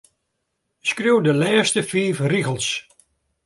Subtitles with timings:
[0.89, 2.67] Skriuw de lêste fiif rigels.